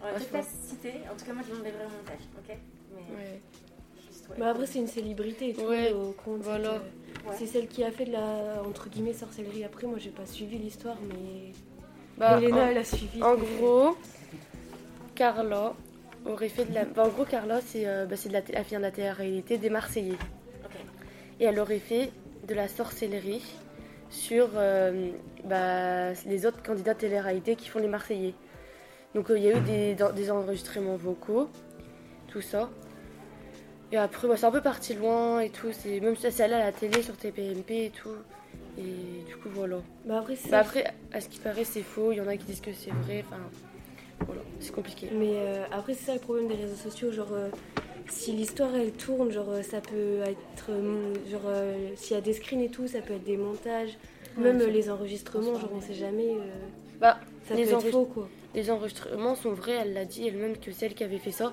On 0.00 0.04
va 0.06 0.12
peut-être 0.12 0.30
pas 0.30 0.42
citer. 0.42 0.92
En 1.12 1.16
tout 1.16 1.24
cas, 1.24 1.32
moi, 1.32 1.42
je 1.48 1.54
m'enlèverai 1.54 1.84
au 1.84 1.88
montage. 1.88 2.24
Ok? 2.38 2.56
Mais 2.94 3.16
Ouais. 3.16 3.40
juste, 4.06 4.28
ouais. 4.30 4.36
Bah 4.38 4.50
après, 4.50 4.66
c'est 4.66 4.78
une 4.78 4.86
célébrité 4.86 5.50
et 5.50 5.54
tout. 5.54 5.62
Ouais, 5.62 5.92
au 5.92 6.12
compte, 6.12 6.42
voilà. 6.42 6.74
euh, 6.74 6.78
Ouais. 7.26 7.34
C'est 7.38 7.46
celle 7.46 7.66
qui 7.66 7.82
a 7.84 7.90
fait 7.90 8.04
de 8.04 8.12
la, 8.12 8.62
entre 8.66 8.88
guillemets, 8.88 9.12
sorcellerie. 9.12 9.64
Après, 9.64 9.86
moi, 9.86 9.98
j'ai 9.98 10.10
pas 10.10 10.24
suivi 10.24 10.56
l'histoire, 10.56 10.96
mais 11.08 11.52
Bah, 12.16 12.38
Elena, 12.40 12.64
en- 12.64 12.66
elle 12.68 12.78
a 12.78 12.84
suivi. 12.84 13.22
En 13.22 13.34
gros, 13.36 13.96
Carla 15.14 15.74
aurait 16.26 16.48
fait 16.48 16.64
de 16.64 16.74
la. 16.74 16.84
bah, 16.84 17.04
en 17.04 17.08
gros, 17.08 17.24
Carla, 17.24 17.60
c'est 17.64 17.86
euh, 17.86 18.06
bah, 18.06 18.16
c'est 18.16 18.28
de 18.28 18.34
la... 18.34 18.40
elle 18.52 18.64
vient 18.64 18.78
de 18.78 18.84
la 18.84 18.90
télé-réalité 18.90 19.58
des 19.58 19.70
Marseillais. 19.70 20.18
Ok. 20.64 20.70
Et 21.40 21.44
elle 21.44 21.58
aurait 21.58 21.78
fait 21.80 22.10
de 22.46 22.54
la 22.54 22.68
sorcellerie 22.68 23.44
sur 24.10 24.50
euh, 24.54 25.10
bah, 25.44 26.12
les 26.26 26.46
autres 26.46 26.62
candidats 26.62 26.94
télé-réalité 26.94 27.56
qui 27.56 27.68
font 27.68 27.78
les 27.78 27.88
Marseillais. 27.88 28.34
Donc, 29.14 29.30
euh, 29.30 29.38
il 29.38 29.44
y 29.44 29.48
a 29.48 29.56
eu 29.56 29.60
des, 29.60 29.96
des 30.14 30.30
enregistrements 30.30 30.96
vocaux, 30.96 31.48
tout 32.28 32.40
ça. 32.40 32.70
Et 33.90 33.96
après, 33.96 34.28
bah, 34.28 34.36
c'est 34.36 34.46
un 34.46 34.50
peu 34.50 34.60
parti 34.60 34.94
loin 34.94 35.40
et 35.40 35.50
tout. 35.50 35.68
C'est 35.72 36.00
même 36.00 36.16
ça, 36.16 36.30
c'est 36.30 36.42
allé 36.42 36.54
à 36.54 36.64
la 36.64 36.72
télé 36.72 37.02
sur 37.02 37.16
TPMP 37.16 37.70
et 37.86 37.90
tout. 37.90 38.10
Et 38.76 39.24
du 39.26 39.36
coup, 39.36 39.48
voilà. 39.52 39.78
Bah 40.04 40.18
après, 40.18 40.36
c'est 40.36 40.50
Bah 40.50 40.60
après, 40.60 40.84
à 41.12 41.20
ce 41.20 41.28
qui 41.28 41.38
paraît, 41.38 41.64
c'est 41.64 41.82
faux. 41.82 42.12
Il 42.12 42.18
y 42.18 42.20
en 42.20 42.28
a 42.28 42.36
qui 42.36 42.44
disent 42.44 42.60
que 42.60 42.72
c'est 42.72 42.90
vrai. 42.90 43.24
Enfin, 43.26 43.40
voilà, 44.26 44.42
c'est 44.60 44.72
compliqué. 44.72 45.08
Mais 45.12 45.32
euh, 45.32 45.64
après, 45.72 45.94
c'est 45.94 46.04
ça 46.06 46.14
le 46.14 46.20
problème 46.20 46.48
des 46.48 46.54
réseaux 46.54 46.76
sociaux. 46.76 47.10
Genre, 47.10 47.32
euh, 47.32 47.48
si 48.08 48.32
l'histoire 48.32 48.74
elle 48.74 48.92
tourne, 48.92 49.30
genre, 49.30 49.50
euh, 49.50 49.62
ça 49.62 49.80
peut 49.80 50.20
être. 50.24 50.70
euh, 50.70 51.14
genre, 51.30 51.42
euh, 51.46 51.88
s'il 51.96 52.14
y 52.14 52.18
a 52.18 52.22
des 52.22 52.32
screens 52.32 52.60
et 52.62 52.68
tout, 52.68 52.86
ça 52.86 53.00
peut 53.00 53.14
être 53.14 53.24
des 53.24 53.36
montages. 53.36 53.96
Même 54.36 54.58
Ouais, 54.58 54.70
les 54.70 54.90
enregistrements, 54.90 55.58
genre, 55.58 55.70
on 55.74 55.80
sait 55.80 55.94
jamais. 55.94 56.30
euh, 56.30 56.40
Bah, 57.00 57.18
ça 57.48 57.54
Les 57.54 57.64
peut 57.64 57.72
être 57.74 57.90
faux, 57.90 58.04
quoi. 58.04 58.28
les 58.54 58.70
enregistrements 58.70 59.34
sont 59.34 59.52
vrais. 59.52 59.72
Elle 59.82 59.94
l'a 59.94 60.04
dit 60.04 60.26
elle-même 60.28 60.56
que 60.56 60.70
c'est 60.72 60.86
elle 60.86 60.94
qui 60.94 61.04
avait 61.04 61.18
fait 61.18 61.30
ça. 61.32 61.52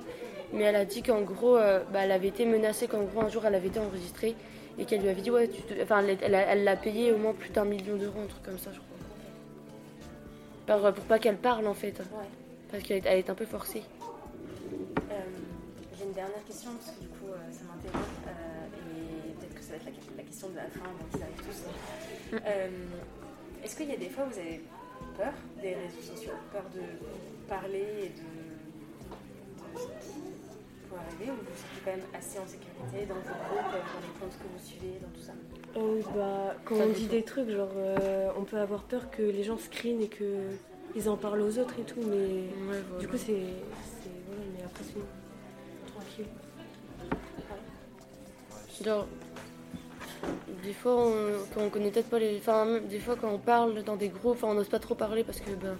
Mais 0.53 0.63
elle 0.63 0.75
a 0.75 0.85
dit 0.85 1.01
qu'en 1.01 1.21
gros, 1.21 1.57
euh, 1.57 1.79
bah, 1.91 1.99
elle 2.03 2.11
avait 2.11 2.27
été 2.29 2.45
menacée. 2.45 2.87
Qu'en 2.87 3.03
gros, 3.03 3.21
un 3.21 3.29
jour, 3.29 3.45
elle 3.45 3.55
avait 3.55 3.67
été 3.67 3.79
enregistrée 3.79 4.35
et 4.77 4.85
qu'elle 4.85 5.01
lui 5.01 5.09
avait 5.09 5.21
dit 5.21 5.31
ouais, 5.31 5.47
tu 5.47 5.61
te- 5.63 5.81
enfin, 5.81 6.03
elle, 6.21 6.63
l'a 6.63 6.75
payé 6.75 7.11
au 7.11 7.17
moins 7.17 7.33
plus 7.33 7.49
d'un 7.49 7.65
million 7.65 7.95
d'euros, 7.95 8.19
un 8.23 8.27
truc 8.27 8.43
comme 8.43 8.57
ça, 8.59 8.69
je 8.73 8.77
crois. 8.77 8.89
Par- 10.67 10.93
pour 10.93 11.03
pas 11.05 11.19
qu'elle 11.19 11.37
parle 11.37 11.67
en 11.67 11.73
fait, 11.73 11.99
Ouais. 11.99 12.27
parce 12.71 12.83
qu'elle 12.83 12.97
est, 12.97 13.03
elle 13.05 13.19
est 13.19 13.29
un 13.29 13.35
peu 13.35 13.45
forcée. 13.45 13.83
Une 16.05 16.13
dernière 16.13 16.43
question 16.45 16.71
parce 16.75 16.91
que 16.91 17.01
du 17.01 17.07
coup 17.07 17.29
euh, 17.33 17.51
ça 17.51 17.63
m'interroge 17.65 18.13
euh, 18.27 18.67
et 18.77 19.33
peut-être 19.33 19.55
que 19.55 19.61
ça 19.63 19.71
va 19.71 19.75
être 19.77 19.85
la, 19.85 20.17
la 20.17 20.23
question 20.23 20.49
de 20.49 20.55
la 20.55 20.69
fin 20.69 20.85
avant 20.85 21.05
qu'ils 21.11 21.23
arrivent 21.23 21.41
tous. 21.41 21.63
Euh, 22.35 22.69
Est-ce 23.63 23.75
qu'il 23.75 23.89
y 23.89 23.93
a 23.93 23.97
des 23.97 24.09
fois 24.09 24.25
où 24.25 24.29
vous 24.29 24.39
avez 24.39 24.61
peur 25.17 25.33
des 25.61 25.73
réseaux 25.73 26.01
sociaux, 26.13 26.37
peur 26.51 26.63
de 26.75 26.81
parler 27.49 28.05
et 28.05 28.09
de, 28.09 28.29
de 29.73 29.79
ce 29.79 29.87
qui 30.05 30.21
peut 30.89 30.95
arriver 30.95 31.31
ou 31.31 31.35
vous 31.35 31.49
vous 31.49 31.57
sentez 31.57 31.81
quand 31.83 31.91
même 31.97 32.05
assez 32.13 32.37
en 32.37 32.45
sécurité 32.45 33.05
dans 33.09 33.15
vos 33.15 33.37
groupes, 33.49 33.71
dans 33.73 34.01
les 34.05 34.13
comptes 34.19 34.37
que 34.37 34.47
vous 34.53 34.63
suivez, 34.63 34.99
dans 35.01 35.09
tout 35.09 35.25
ça? 35.25 35.33
Bah, 36.15 36.55
quand 36.65 36.77
Ça 36.77 36.83
on 36.85 36.93
dit 36.93 37.07
des 37.07 37.23
trucs, 37.23 37.49
genre, 37.49 37.73
on 38.37 38.43
peut 38.43 38.59
avoir 38.59 38.83
peur 38.83 39.09
que 39.09 39.23
les 39.23 39.43
gens 39.43 39.57
screenent 39.57 40.01
et 40.03 40.07
que 40.07 40.49
ils 40.95 41.09
en 41.09 41.17
parlent 41.17 41.41
aux 41.41 41.57
autres 41.57 41.79
et 41.79 41.83
tout, 41.83 41.99
mais 42.07 42.45
du 42.99 43.07
coup, 43.07 43.17
c'est. 43.17 43.41
Genre, 48.83 49.07
des 50.63 50.73
fois, 50.73 51.11
quand 51.53 51.61
on 51.61 51.69
connaît 51.69 51.91
peut-être 51.91 52.09
pas 52.09 52.19
les. 52.19 52.37
Enfin, 52.37 52.79
des 52.89 52.99
fois, 52.99 53.15
quand 53.15 53.29
on 53.29 53.39
parle 53.39 53.83
dans 53.83 53.95
des 53.95 54.09
groupes, 54.09 54.43
on 54.43 54.53
n'ose 54.53 54.69
pas 54.69 54.79
trop 54.79 54.95
parler 54.95 55.23
parce 55.23 55.39
que, 55.39 55.51
ben. 55.51 55.77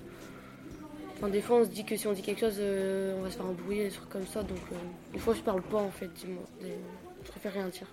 Enfin, 1.18 1.30
des 1.30 1.42
fois, 1.42 1.58
on 1.58 1.64
se 1.64 1.70
dit 1.70 1.86
que 1.86 1.96
si 1.96 2.08
on 2.08 2.14
dit 2.14 2.22
quelque 2.22 2.42
chose, 2.42 2.58
euh, 2.60 3.16
on 3.18 3.22
va 3.22 3.32
se 3.32 3.38
faire 3.38 3.46
embrouiller, 3.46 3.86
des 3.86 3.92
trucs 3.92 4.10
comme 4.10 4.28
ça. 4.28 4.44
Donc, 4.44 4.60
euh, 4.72 4.76
des 5.14 5.20
fois, 5.20 5.34
je 5.34 5.42
parle 5.42 5.62
pas 5.62 5.78
en 5.78 5.92
fait, 5.92 6.12
dis-moi. 6.14 6.44
Je 6.62 7.32
préfère 7.32 7.54
rien 7.54 7.70
dire. 7.70 7.88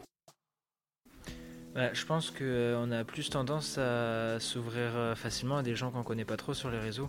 Bah, 1.74 1.94
je 1.94 2.04
pense 2.04 2.30
qu'on 2.30 2.92
a 2.92 3.04
plus 3.04 3.30
tendance 3.30 3.78
à 3.78 4.38
s'ouvrir 4.40 4.94
euh, 4.94 5.14
facilement 5.14 5.56
à 5.56 5.62
des 5.62 5.74
gens 5.74 5.90
qu'on 5.90 6.02
connaît 6.02 6.26
pas 6.26 6.36
trop 6.36 6.52
sur 6.52 6.70
les 6.70 6.78
réseaux, 6.78 7.08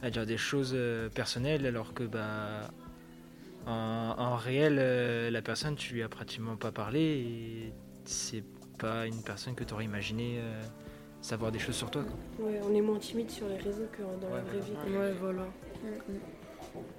à 0.00 0.10
dire 0.10 0.24
des 0.26 0.36
choses 0.36 0.72
euh, 0.74 1.08
personnelles, 1.08 1.66
alors 1.66 1.92
que 1.92 2.04
bah, 2.04 2.70
en, 3.66 4.14
en 4.18 4.36
réel, 4.36 4.76
euh, 4.78 5.30
la 5.30 5.42
personne, 5.42 5.76
tu 5.76 5.94
lui 5.94 6.02
as 6.02 6.08
pratiquement 6.08 6.56
pas 6.56 6.72
parlé 6.72 7.00
et 7.00 7.72
c'est 8.04 8.44
pas 8.78 9.06
une 9.06 9.22
personne 9.22 9.54
que 9.54 9.64
tu 9.64 9.74
aurais 9.74 9.84
imaginé 9.84 10.38
euh, 10.38 10.62
savoir 11.20 11.50
des 11.50 11.58
choses 11.58 11.74
sur 11.76 11.90
toi. 11.90 12.02
quoi. 12.04 12.46
Ouais, 12.46 12.60
on 12.64 12.74
est 12.74 12.80
moins 12.80 12.98
timide 12.98 13.30
sur 13.30 13.48
les 13.48 13.56
réseaux 13.56 13.88
que 13.92 14.02
dans 14.02 14.34
la 14.34 14.42
vraie 14.42 14.60
vie. 14.60 14.96
Ouais, 14.96 15.12
voilà. 15.20 15.42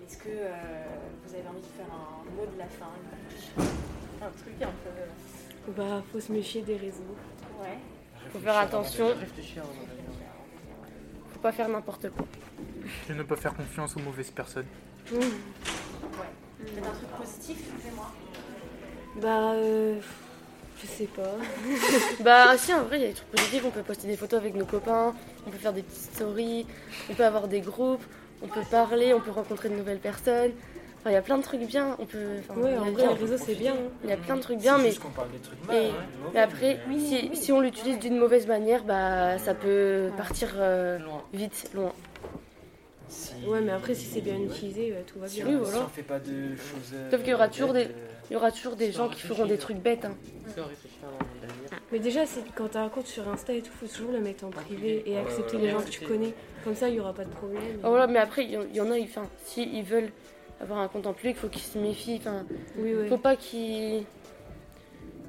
Est-ce 0.06 0.18
que 0.18 0.30
euh, 0.30 0.52
vous 1.26 1.34
avez 1.34 1.48
envie 1.48 1.62
de 1.62 1.66
faire 1.66 1.86
un 1.92 2.24
mot 2.36 2.46
de 2.52 2.58
la 2.58 2.68
fin, 2.68 2.90
un 4.22 4.30
truc 4.32 4.62
un 4.62 4.68
peu. 4.68 5.72
Bah, 5.76 6.02
faut 6.12 6.20
se 6.20 6.32
méfier 6.32 6.62
des 6.62 6.78
réseaux. 6.78 7.16
Ouais. 7.62 7.78
Faut 8.32 8.40
faire 8.40 8.58
attention. 8.58 9.08
Réfléchir 9.20 9.64
Faut 11.32 11.40
pas 11.40 11.52
faire 11.52 11.70
n'importe 11.70 12.10
quoi. 12.10 12.26
De 13.10 13.14
ne 13.14 13.24
pas 13.24 13.36
faire 13.36 13.54
confiance 13.54 13.96
aux 13.96 14.00
mauvaises 14.00 14.32
personnes. 14.32 14.66
Ouais. 15.14 15.20
Peut-être 16.74 16.88
un 16.88 16.92
truc 16.92 17.10
positif, 17.18 17.58
fais-moi. 17.84 18.06
Bah, 19.22 19.52
euh, 19.54 20.00
je 20.82 20.88
sais 20.88 21.06
pas. 21.08 21.36
Bah, 22.24 22.58
si, 22.58 22.74
en 22.74 22.84
vrai, 22.84 22.98
il 22.98 23.02
y 23.02 23.06
a 23.06 23.08
des 23.10 23.14
trucs 23.14 23.32
positifs. 23.32 23.64
On 23.66 23.72
peut 23.72 23.82
poster 23.82 24.08
des 24.08 24.18
photos 24.18 24.40
avec 24.40 24.56
nos 24.56 24.66
copains, 24.66 25.14
on 25.46 25.50
peut 25.50 25.58
faire 25.58 25.74
des 25.74 25.82
petites 25.84 26.14
stories, 26.16 26.66
on 27.10 27.14
peut 27.14 27.26
avoir 27.26 27.48
des 27.48 27.62
groupes, 27.62 28.04
on 28.42 28.48
peut 28.48 28.64
parler, 28.70 29.14
on 29.14 29.20
peut 29.22 29.32
rencontrer 29.32 29.70
de 29.70 29.76
nouvelles 29.76 30.00
personnes. 30.00 30.52
Enfin, 31.00 31.12
il 31.12 31.14
y 31.14 31.18
a 31.18 31.22
plein 31.22 31.38
de 31.38 31.44
trucs 31.44 31.62
bien. 31.62 31.96
On 32.00 32.06
peut. 32.06 32.18
Ouais, 32.56 32.78
en 32.78 32.92
vrai, 32.92 33.04
les 33.08 33.14
réseaux, 33.14 33.38
c'est 33.44 33.56
bien. 33.56 33.74
hein. 33.74 33.90
Il 34.04 34.10
y 34.10 34.14
a 34.14 34.18
plein 34.18 34.36
de 34.36 34.42
trucs 34.42 34.58
bien, 34.60 34.78
mais, 34.78 34.94
qu'on 34.96 35.10
parle 35.10 35.32
des 35.32 35.38
trucs 35.40 35.58
et- 35.74 35.92
mais 36.34 36.40
après, 36.42 36.80
si, 37.00 37.36
si 37.36 37.52
on 37.52 37.62
l'utilise 37.62 38.00
d'une 38.00 38.18
mauvaise 38.18 38.48
manière, 38.48 38.84
bah, 38.84 39.38
ça 39.40 39.54
peut 39.54 40.10
partir 40.18 40.50
euh, 40.58 40.98
vite, 41.34 41.70
loin. 41.74 41.94
Ouais, 43.48 43.62
mais 43.62 43.72
après, 43.72 43.94
si 43.96 44.06
c'est 44.06 44.22
bien 44.22 44.38
utilisé, 44.40 44.92
euh, 44.94 45.02
tout 45.06 45.20
va 45.20 45.28
Si 45.28 45.42
bien. 45.42 45.48
on, 45.48 45.52
si 45.66 45.72
voilà. 45.72 45.86
on 45.86 45.88
fait 45.90 46.04
pas 46.04 46.20
de 46.20 46.56
choses. 46.56 46.92
euh, 46.94 47.10
Sauf 47.12 47.22
qu'il 47.22 47.30
y 47.30 47.34
aura 47.34 47.48
toujours 47.48 47.74
des- 47.74 47.88
Il 48.30 48.34
y 48.34 48.36
aura 48.36 48.52
toujours 48.52 48.76
des 48.76 48.92
gens 48.92 49.08
qui 49.08 49.22
feront 49.22 49.46
des 49.46 49.58
trucs 49.58 49.78
bêtes. 49.78 50.04
hein. 50.04 50.14
Mais 51.92 52.00
déjà, 52.00 52.26
c'est- 52.26 52.44
quand 52.56 52.68
t'as 52.70 52.82
un 52.82 52.90
compte 52.90 53.08
sur 53.08 53.28
Insta 53.30 53.54
et 53.54 53.62
tout, 53.62 53.72
faut 53.72 53.88
toujours 53.88 54.12
le 54.12 54.20
mettre 54.20 54.44
en 54.44 54.50
privé 54.50 55.04
et 55.06 55.18
accepter 55.18 55.58
les 55.58 55.70
gens 55.70 55.82
que 55.82 55.90
tu 55.90 56.04
connais. 56.06 56.34
Comme 56.66 56.76
ça, 56.76 56.90
il 56.90 56.96
y 56.96 57.00
aura 57.00 57.14
pas 57.14 57.24
de 57.24 57.30
problème. 57.30 57.62
Ah, 57.84 57.90
voilà, 57.90 58.08
mais 58.08 58.20
après, 58.20 58.44
il 58.44 58.52
y, 58.52 58.82
en- 58.82 58.92
a, 58.92 58.98
ils- 58.98 59.06
enfin, 59.06 59.26
si 59.46 59.64
ils 59.64 59.84
veulent 59.84 60.12
avoir 60.60 60.80
un 60.80 60.90
compte 60.90 61.08
en 61.08 61.14
public, 61.14 61.38
faut 61.38 61.48
qu'ils 61.48 61.62
se 61.62 61.78
méfient. 61.78 62.18
Enfin, 62.20 62.46
Oui, 62.78 62.94
ouais. 62.94 63.08
faut 63.08 63.18
pas 63.18 63.36
qu'ils 63.38 64.04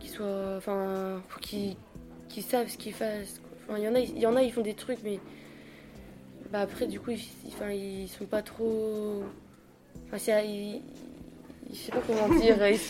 qu'ils 0.01 0.11
soient, 0.11 0.55
enfin, 0.57 1.21
faut 1.29 1.41
qu'ils 1.41 1.77
qu'ils 2.29 2.43
savent 2.43 2.69
ce 2.69 2.77
qu'ils 2.77 2.93
fassent. 2.95 3.41
Enfin, 3.69 3.79
il 3.79 3.85
y 3.85 3.89
en 3.89 3.95
a, 3.95 4.01
il 4.01 4.19
y 4.19 4.27
en 4.27 4.35
a, 4.37 4.43
ils 4.43 4.53
font 4.53 4.63
des 4.63 4.75
trucs, 4.75 4.99
mais 5.05 5.19
bah 6.53 6.61
après, 6.61 6.87
du 6.87 6.99
coup, 7.01 7.11
ils, 7.11 7.21
enfin, 7.49 7.71
ils 7.71 8.09
sont 8.09 8.25
pas 8.27 8.43
trop, 8.43 9.23
enfin, 10.07 10.19
c'est- 10.19 10.47
ils, 10.49 10.81
je 11.71 11.77
sais 11.77 11.93
pas 11.93 12.01
comment 12.07 12.29
dire, 12.39 12.57
ils, 12.69 12.81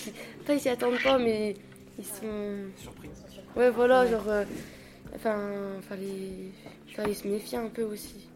pas 0.46 0.54
ils 0.54 0.60
s'y 0.60 0.68
attendent 0.68 1.02
pas, 1.02 1.18
mais 1.18 1.54
ils 1.98 2.04
sont, 2.04 2.70
Surprise. 2.76 3.10
ouais, 3.56 3.70
voilà, 3.70 4.06
genre, 4.06 4.28
euh, 4.28 4.44
enfin, 5.14 5.38
fallait, 5.88 6.52
fallait 6.94 7.14
se 7.14 7.26
méfier 7.26 7.58
un 7.58 7.68
peu 7.68 7.82
aussi. 7.82 8.27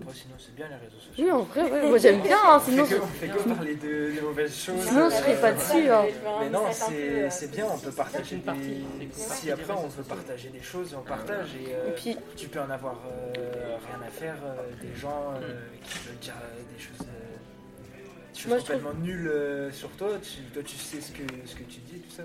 Après, 0.00 0.14
sinon, 0.14 0.34
c'est 0.38 0.54
bien 0.54 0.68
les 0.68 0.76
réseaux 0.76 0.98
sociaux. 0.98 1.12
Oui, 1.24 1.30
en 1.30 1.42
vrai, 1.42 1.70
ouais, 1.70 1.88
moi 1.88 1.98
j'aime 1.98 2.22
bien, 2.22 2.36
hein, 2.44 2.60
sinon, 2.64 2.82
on 2.82 2.86
fait 2.86 2.96
que, 2.96 3.02
on 3.02 3.06
fait 3.06 3.28
que 3.28 3.48
parler 3.54 3.74
de, 3.76 4.16
de 4.16 4.20
mauvaises 4.22 4.56
choses. 4.56 4.80
sinon 4.88 5.10
je 5.10 5.14
serais 5.16 5.40
pas 5.40 5.52
dessus. 5.52 5.88
hein. 5.90 6.04
Mais 6.40 6.48
non, 6.50 6.64
c'est 6.72 7.30
c'est 7.30 7.50
bien, 7.50 7.66
on 7.72 7.78
peut 7.78 7.90
partager 7.92 8.36
des... 8.36 9.10
Si 9.12 9.50
après 9.50 9.72
on 9.74 9.86
veut 9.88 10.02
partager 10.04 10.48
des 10.48 10.62
choses, 10.62 10.94
on 10.98 11.02
partage. 11.02 11.48
Et, 11.54 11.74
euh, 11.74 11.88
Et 11.88 11.92
puis, 11.92 12.16
tu 12.36 12.48
peux 12.48 12.60
en 12.60 12.70
avoir 12.70 12.94
euh, 13.06 13.76
rien 13.86 14.00
à 14.06 14.10
faire 14.10 14.36
euh, 14.44 14.70
des 14.82 14.94
gens 14.98 15.34
euh, 15.42 15.60
qui 15.84 15.98
veulent 16.08 16.16
dire 16.18 16.34
euh, 16.42 16.74
des 16.74 16.82
choses, 16.82 17.06
euh, 17.06 18.32
des 18.32 18.38
choses 18.40 18.48
Moi, 18.48 18.58
je 18.58 18.64
trouve- 18.64 18.76
complètement 18.76 19.04
nulles 19.04 19.28
euh, 19.28 19.70
sur 19.72 19.90
toi. 19.90 20.08
Tu, 20.22 20.42
toi, 20.54 20.62
tu 20.64 20.76
sais 20.76 21.00
ce 21.00 21.12
que, 21.12 21.22
ce 21.46 21.54
que 21.54 21.64
tu 21.64 21.80
dis, 21.80 22.00
tout 22.00 22.14
ça. 22.16 22.22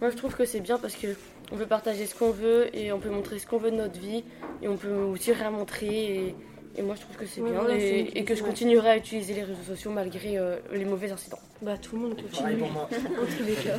Moi, 0.00 0.10
je 0.10 0.16
trouve 0.16 0.34
que 0.34 0.44
c'est 0.44 0.60
bien 0.60 0.78
parce 0.78 0.94
que 0.94 1.08
on 1.50 1.56
peut 1.56 1.66
partager 1.66 2.06
ce 2.06 2.14
qu'on 2.14 2.30
veut 2.30 2.74
et 2.76 2.92
on 2.92 3.00
peut 3.00 3.10
montrer 3.10 3.38
ce 3.38 3.46
qu'on 3.46 3.58
veut 3.58 3.70
de 3.70 3.76
notre 3.76 3.98
vie 3.98 4.22
et 4.62 4.68
on 4.68 4.76
peut 4.76 4.92
aussi 4.92 5.32
rien 5.32 5.50
montrer 5.50 5.86
et, 6.26 6.34
Et 6.76 6.82
moi, 6.82 6.94
je 6.94 7.00
trouve 7.00 7.16
que 7.16 7.26
c'est 7.26 7.40
Ouais, 7.40 7.50
bien 7.50 7.60
voilà, 7.60 7.74
et, 7.76 8.24
que 8.24 8.34
je 8.36 8.42
continuerai 8.44 8.90
à 8.90 8.96
utiliser 8.96 9.34
les 9.34 9.42
réseaux 9.42 9.64
sociaux 9.66 9.90
malgré 9.90 10.38
euh, 10.38 10.58
les 10.72 10.84
mauvais 10.84 11.10
incidents. 11.10 11.40
Bah, 11.62 11.76
tout 11.78 11.96
le 11.96 12.02
monde 12.02 12.14
Pareil 12.16 12.56
continue. 12.56 12.58
pour 12.58 12.70
moi. 12.70 12.88
En 13.22 13.26
tous 13.36 13.42
les 13.44 13.54
cas. 13.54 13.76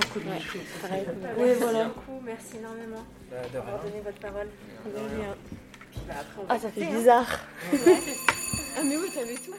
Pareil. 0.82 1.04
Ouais, 1.38 1.54
voilà. 1.54 1.86
beaucoup, 1.86 2.20
merci 2.26 2.58
énormément 2.58 3.06
Bah, 3.32 3.38
de 3.38 3.42
rien. 3.44 3.50
d'avoir 3.54 3.84
donné 3.84 4.02
votre 4.04 4.20
parole. 4.20 4.48
De 4.86 5.00
rien. 5.16 5.36
Puis 5.92 6.02
bah, 6.08 6.16
après, 6.20 6.42
Ah, 6.50 6.60
ça 6.60 6.70
fait 6.70 6.84
hein. 6.84 6.90
bizarre. 6.98 7.40
Ah, 7.72 8.82
mais 8.84 8.98
oui, 8.98 9.10
t'avais 9.16 9.36
tout. 9.36 9.54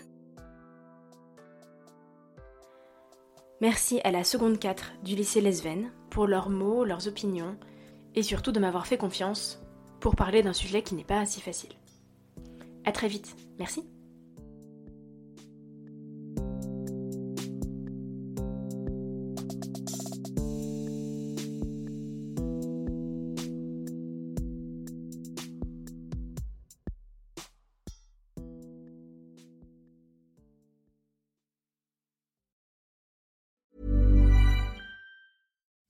Merci 3.60 4.00
à 4.04 4.10
la 4.10 4.24
seconde 4.24 4.58
4 4.58 4.92
du 5.04 5.14
lycée 5.14 5.42
Lesven 5.42 5.90
pour 6.08 6.26
leurs 6.26 6.48
mots, 6.48 6.84
leurs 6.84 7.08
opinions 7.08 7.56
et 8.14 8.22
surtout 8.22 8.52
de 8.52 8.60
m'avoir 8.60 8.86
fait 8.86 8.96
confiance 8.96 9.62
pour 10.00 10.16
parler 10.16 10.42
d'un 10.42 10.54
sujet 10.54 10.82
qui 10.82 10.94
n'est 10.94 11.04
pas 11.04 11.26
si 11.26 11.42
facile. 11.42 11.72
À 12.86 12.92
très 12.92 13.08
vite, 13.08 13.36
merci. 13.58 13.84